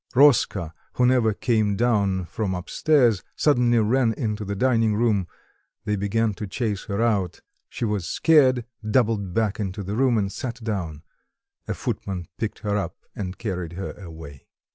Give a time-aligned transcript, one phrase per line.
[0.15, 5.27] Roska, who never came down from up stairs, suddenly ran into the dining room;
[5.85, 10.31] they began to chase her out; she was scared, doubled back into the room and
[10.31, 11.03] sat down;
[11.67, 14.47] a footman picked her up and carried her away.